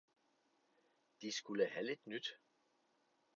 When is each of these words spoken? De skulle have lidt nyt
De 1.21 1.31
skulle 1.31 1.67
have 1.67 1.85
lidt 1.85 2.07
nyt 2.07 2.25